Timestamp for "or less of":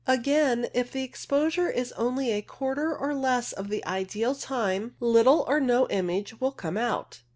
2.97-3.69